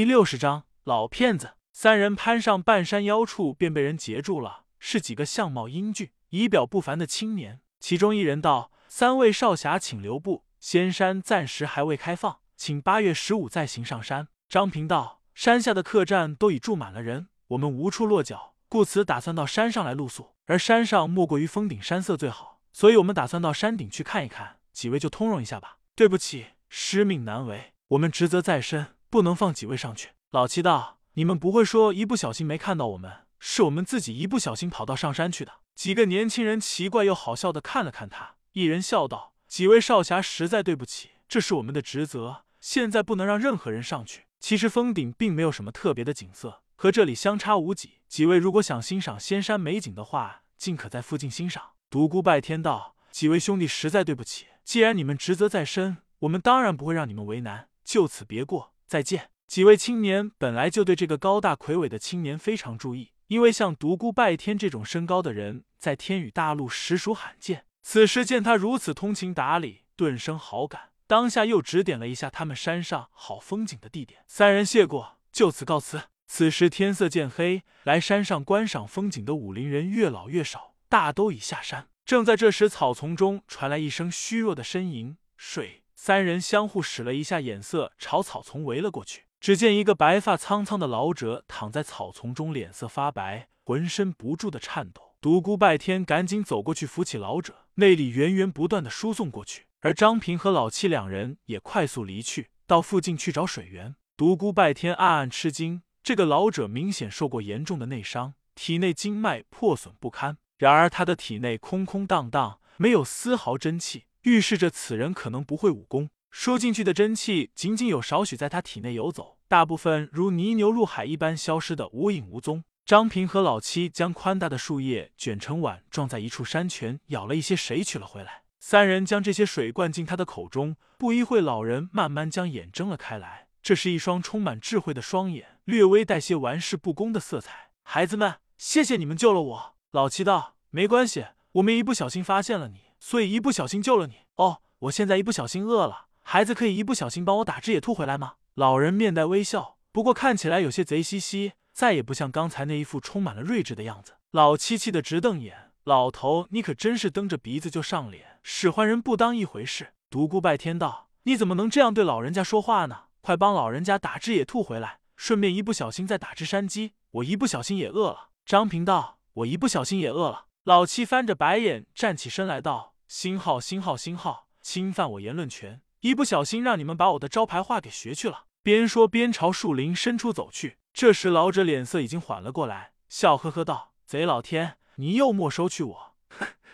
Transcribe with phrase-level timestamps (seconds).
[0.00, 1.56] 第六十章老骗子。
[1.72, 7.60] 三人攀上半山腰处，便被人截住了，是几个相貌英俊、仪表不凡的青年。
[7.80, 20.30] 其中一人道：“三位少侠，请留步，仙山暂时还未开放，请八月十五再行上山。”张平道：“山下的客栈都已住满了人，我们无处落脚，故此打算到山上来露宿。
[20.46, 24.60] 而山上莫过于峰顶山色最好，所以我们打算到山顶去看一看。
[24.72, 25.76] 几位就通融一下吧。
[25.94, 30.98] 对不起，师命难违，我们职责在身，不能放几位上去。”老七道。
[31.14, 35.54] 你们不会说一不小心没看到我们，是我们自己一不小心跑到上山去的。
[35.74, 44.26] 几个年轻人奇怪又好笑的看了看他，一人笑道：“几位少侠实在对不起，这是我们的职责，现在不能让任何人上去。
[44.38, 47.94] 其实峰顶并没有什么特别的景色，和这里相差无几。
[48.08, 67.64] 几位如果想欣赏仙山美景的话，尽可在附近欣赏。”独孤拜天道：“几位兄弟实在对不起，既然你们职责在身，我们当然不会让你们为难，就此别过，再见。”几位青年本来就对这个高大魁伟的青年非常注意，因为像独孤拜天这种身高的人，在天宇大陆实属罕见。
[67.82, 74.22] 此时见他如此通情达理，顿生好感，当下又指点了一下他们山上好风景的地点。
[74.26, 76.02] 三人谢过，就此告辞。
[76.26, 81.88] 此时天色渐黑，来山上观赏风景的武林人越老越少，大都已下山。
[82.04, 85.82] 正在这时，草丛中传来一声虚弱的呻吟，水。
[86.02, 89.26] 三人相互使了一下眼色，朝草丛围了过去。
[89.38, 95.14] 只见一个白发苍苍的老者躺在草丛中，脸色发白，浑身不住的颤抖。
[95.20, 99.66] 独孤拜天赶紧走过去扶起老者，内力源源不断的输送过去。
[99.80, 103.94] 而张平和老七两人也快速离去，到附近去找水源。
[104.16, 110.38] 独孤拜天暗暗吃惊，这个老者明显受过严重的内伤，体内经脉破损不堪。
[110.56, 116.10] 然而他的体内空空荡荡，没有丝毫真气，预示着此人可能不会武功。
[116.30, 122.62] 输进去的真气仅仅有少许在他体内游走，大部分如泥牛入海一般消失的无影无踪。
[122.84, 128.42] 张平和老七将宽大的树叶卷成碗，装在一处山泉，舀了一些水取了回来。
[128.58, 133.48] 三人将这些水灌进他的口中，不一会，老人慢慢将眼睁了开来。
[133.62, 137.70] 这是一双充满智慧的双眼，略微带些玩世不恭的色彩。
[137.82, 139.74] 孩子们，谢谢你们救了我。
[139.92, 144.18] 老七道：“没关系，我们一不小心发现了你，所以一不小心救了你。
[144.36, 148.34] 哦，我现在一不小心饿了。”孩子可以一不小心帮我打只野兔回来吗？
[148.54, 154.12] 老人面带微笑，不过看起来有些贼兮兮，再也不像刚才那一副充满了睿智的样子。
[154.30, 159.94] 老七气得直瞪眼，老头，你可真是蹬着鼻子就上脸，使唤人不当一回事。
[160.08, 163.04] 独孤拜天道，你怎么能这样对老人家说话呢？
[163.22, 166.92] 快帮老人家打只野兔回来，顺便一不小心再打只山鸡。
[167.12, 168.28] 我一不小心也饿了。
[168.44, 170.46] 张平道，我一不小心也饿了。
[170.70, 175.82] 老七翻着白眼站起身来道，星号星号星号，侵犯我言论权。
[176.02, 178.44] 一不小心让你们把我的招牌话给学去了。
[178.62, 180.78] 边说边朝树林深处走去。
[180.94, 186.14] 这时老者脸色已经缓了过来，笑呵呵道：“贼老天，你又没收去我，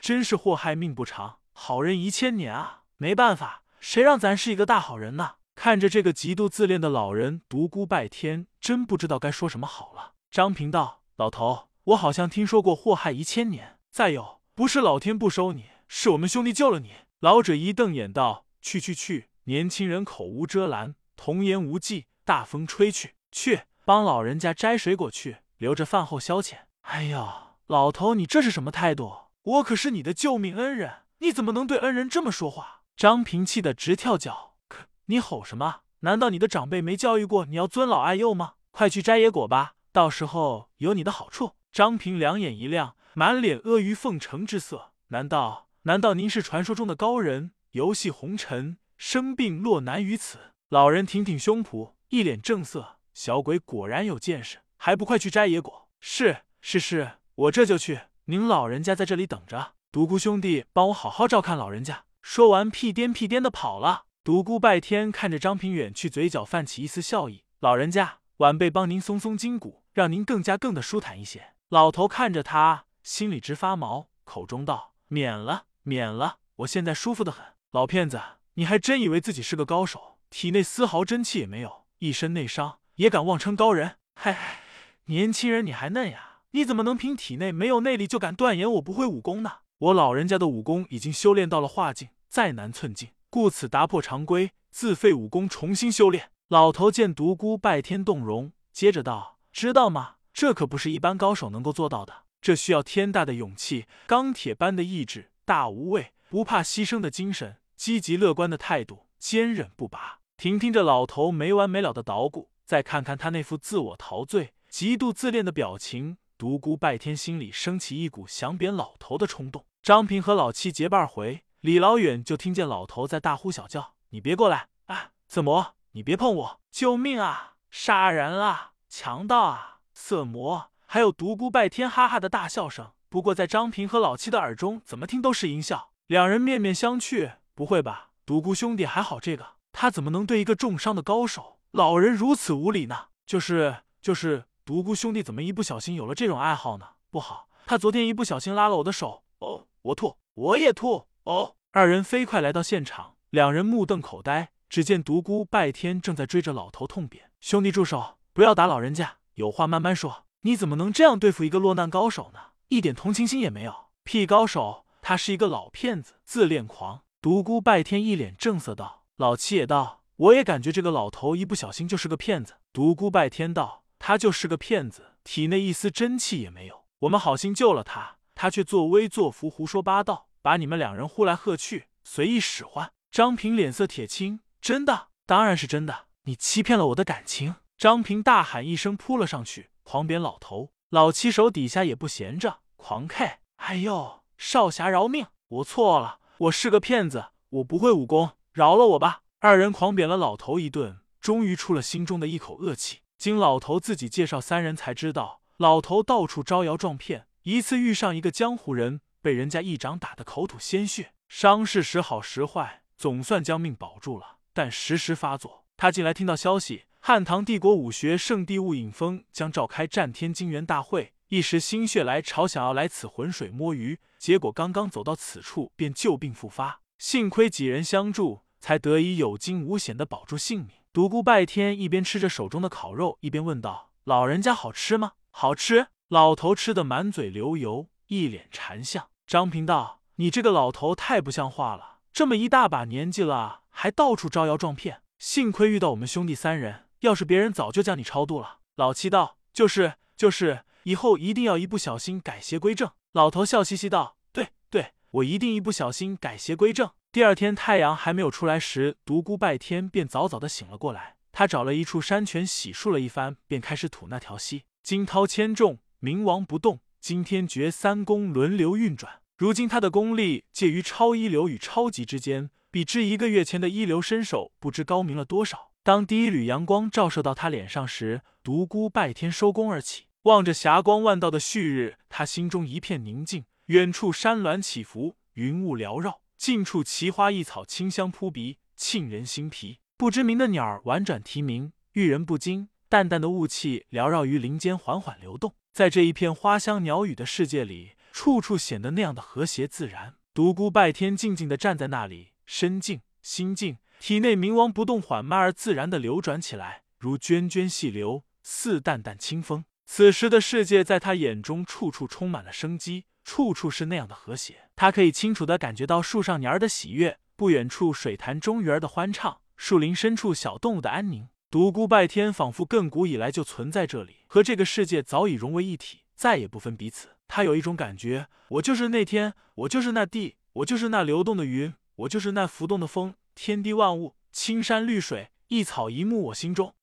[0.02, 2.82] 真是祸害命不长，好人一千年啊！
[2.98, 10.12] 没办法，谁让咱是一个大好人呢？”看着这个极度自恋的老人，独孤拜天真不知道该说什么好了。
[10.30, 13.75] 张平道：“老头，我好像听说过祸害一千年。
[13.96, 18.44] 再有，不是老天不收你，是我们兄弟救了你。”老者一瞪眼道。
[18.60, 19.30] 去去去！
[19.44, 23.14] 年轻人口无遮拦，童言无忌，大风吹去。
[23.32, 26.56] 去帮老人家摘水果去，留着饭后消遣。
[26.82, 29.28] 哎呀，老头，你这是什么态度？
[29.42, 32.82] 我可是你的救命恩人，你怎么能对恩人这么说话？
[32.98, 34.56] 张平气得直跳脚。
[34.68, 35.76] 可你吼什么？
[36.00, 38.56] 难道你的长辈没教育过你要尊老爱幼吗？
[38.72, 41.52] 快去摘野果吧，到时候有你的好处。
[41.72, 44.92] 张平两眼一亮，满脸阿谀奉承之色。
[45.08, 47.52] 难道难道您是传说中的高人？
[47.70, 50.52] 游戏红尘，生病落难于此。
[50.68, 52.98] 老人挺挺胸脯，一脸正色。
[53.14, 55.88] 小鬼果然有见识，还不快去摘野果？
[55.98, 58.00] 是是是，我这就去。
[58.26, 62.04] 您老人家在这里等着，独孤兄弟帮我好好照看老人家。
[62.20, 64.04] 说完，屁颠屁颠的跑了。
[64.22, 67.44] 独孤拜天看着张平远去，嘴角泛起一丝笑意。
[67.60, 71.54] 老人家，晚辈帮您松松筋骨，让您更加更的舒坦一些。
[71.70, 78.20] 老头看着他，心里直发毛，口中道：“免了，免了，我现在舒服的很。”老骗子，
[78.54, 80.18] 你还真以为自己是个高手？
[80.28, 83.98] 体内丝毫真气也没有，一身内伤也敢妄称高人？
[84.16, 84.60] 嗨嗨，
[85.04, 89.58] 年轻人你还嫩呀，你怎么能凭体内没有内力就敢断言我不会武功呢？
[89.78, 96.32] 我老人家的武功已经修炼到了化境，再难寸进，故此打破常规，自废武功，重新修炼。
[96.48, 100.16] 老头见独孤拜天动容，接着道：“知道吗？
[100.34, 110.20] 这可不是一般高手能够做到的，这需要天大的勇气，钢铁般的意志，大无畏，不怕牺牲的精神。”积极乐观的态度，坚韧不拔。
[110.36, 119.66] 听听这老头没完没了的捣鼓，再看看他那副自我陶醉、极度自恋的表情，独孤拜天心里升起一股想扁老头的冲动。
[119.82, 124.68] 张平和老七结伴回，李老远就听见老头在大呼小叫：“你别过来！
[124.84, 126.60] 啊，色魔，你别碰我！
[126.70, 127.54] 救命啊！
[127.72, 128.74] 杀人啊！
[128.88, 129.80] 强盗啊！
[129.92, 132.92] 色魔！”还有独孤拜天哈哈的大笑声。
[133.08, 135.90] 不过在张平和老七的耳中，怎么听都是淫笑。
[136.06, 138.10] 两人面面相觑，不会吧？
[138.24, 143.06] 独孤兄弟还好这个，他怎么能对一个重伤的高手老人如此无礼呢？
[143.24, 146.86] 就是就是，独孤兄弟怎么一不小心有了这种爱好呢？
[147.10, 149.22] 不好，他昨天一不小心拉了我的手。
[149.38, 151.06] 哦，我吐，我也吐。
[151.24, 154.50] 哦，二人飞快来到现场，两人目瞪口呆。
[154.68, 160.25] 只见独孤拜天正在追着老头痛扁：“兄弟住手，不要打老人家，有话慢慢说。
[160.46, 162.38] 你怎么能这样对付一个落难高手呢？”
[162.70, 167.02] 一点同情心也没有，屁高手，他是一个老骗子，自恋狂。
[167.20, 176.84] 独孤拜天一脸正色道：“老七也道，我也感觉这个老头一不小心就是个骗子。”独孤拜天道：“他就是个骗子，体内一丝真气也没有。
[177.00, 190.70] 我们好心救了他，他却作威作福，胡说八道，把你们两人呼来喝去，随意使唤。”张平脸色铁青：“真的，当然是真的，你欺骗了我的感情。”张平大喊一声，扑了上去，狂扁老头。
[190.88, 193.40] 老七手底下也不闲着，狂 K。
[193.56, 195.26] 哎呦，少侠饶命！
[195.48, 199.20] 我错了，我是个骗子，我不会武功，饶了我吧！
[199.40, 203.00] 二人狂扁了老头一顿，终于出了心中的一口恶气。
[203.18, 214.38] 经老头自己介绍，三人才知道，老头到处招摇撞骗，一次遇上一个江湖人，被人家一掌打得口吐鲜血，伤势时好时坏，总算将命保住了。
[214.54, 216.85] 但时时发作，他进来听到消息。
[217.08, 226.80] 汉唐帝国武学圣地雾隐峰将召开战天金元大会，一时心血来潮，想要来此浑水摸鱼，结果刚刚走到此处，便旧病复发。
[226.98, 230.70] 幸亏几人相助，才得以有惊无险的保住性命。
[230.92, 239.06] 独孤拜天一边吃着手中的烤肉，一边问道：“老人家好吃吗？”“好吃。”老头吃的满嘴流油，一脸馋相。
[239.28, 245.02] 张平道：“你这个老头太不像话了，这么一大把年纪了，还到处招摇撞骗。
[245.20, 248.58] 幸亏遇到我们兄弟三人。”要是别人早就将你超度了。
[248.74, 261.16] 老七道：“就是就是，以后一定要一不小心改邪归正。”老头笑嘻嘻道：“对对，我一定一不小心改邪归正。”第二天太阳还没有出来时，独孤拜天便早早的醒了过来。
[261.32, 264.64] 他找了一处山泉洗漱了一番，便开始吐那条溪。
[264.82, 269.20] 惊涛千重，冥王不动，惊天诀三功轮流运转。
[269.36, 275.70] 如今他的功力介于超一流与超级之间，比之一个月前的一流身手不知高明了多少。
[275.86, 283.44] 当第一缕阳光照射到他脸上时，独孤拜天收功而起，望着霞光万道的旭日，他心中一片宁静。
[283.66, 289.78] 远处山峦起伏，云雾缭绕；近处奇花异草，清香扑鼻，沁人心脾。
[289.96, 292.68] 不知名的鸟儿婉转啼鸣，遇人不惊。
[292.88, 295.54] 淡淡的雾气缭绕于林间，缓缓流动。
[295.72, 300.16] 在这一片花香鸟语的世界里，处处显得那样的和谐自然。
[300.34, 303.76] 独孤拜天静静地站在那里，身静心静。
[303.98, 309.64] 体内冥王不动，缓慢而自然的流转起来，如涓涓细流，似淡淡清风。
[309.84, 314.68] 此时的世界，在他眼中，处处充满了生机，处处是那样的和谐。
[314.76, 321.28] 他可以清楚的感觉到树上鸟儿的喜悦，不远处水潭中鱼儿的欢唱，树林深处小动物的安宁。
[321.50, 327.10] 独孤拜天仿佛亘古以来就存在这里，和这个世界早已融为一体，再也不分彼此。
[327.28, 333.14] 他有一种感觉，我就是那天，我就是那地，我就是那流动的云，我就是那浮动的风。
[333.36, 336.74] 天地万物，青山绿水，一草一木，我心中。